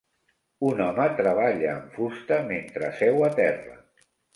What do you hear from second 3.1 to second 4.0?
a terra.